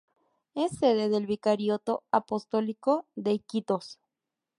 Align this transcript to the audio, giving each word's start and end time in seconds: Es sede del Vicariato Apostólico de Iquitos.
Es 0.55 0.79
sede 0.79 1.09
del 1.09 1.27
Vicariato 1.27 2.01
Apostólico 2.09 3.05
de 3.13 3.33
Iquitos. 3.33 3.99